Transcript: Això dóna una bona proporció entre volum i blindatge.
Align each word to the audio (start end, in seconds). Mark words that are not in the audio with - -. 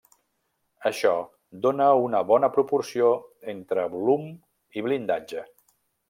Això 0.89 1.09
dóna 1.65 1.89
una 2.05 2.21
bona 2.31 2.49
proporció 2.55 3.11
entre 3.53 3.83
volum 3.97 4.25
i 4.81 4.85
blindatge. 4.87 5.45